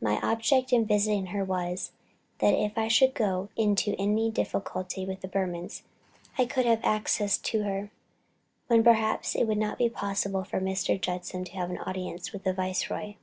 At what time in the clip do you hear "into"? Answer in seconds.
3.56-3.96